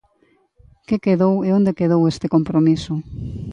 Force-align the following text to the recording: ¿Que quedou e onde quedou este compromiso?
¿Que 0.87 0.95
quedou 1.05 1.35
e 1.47 1.49
onde 1.57 1.77
quedou 1.79 2.01
este 2.11 2.27
compromiso? 2.35 2.93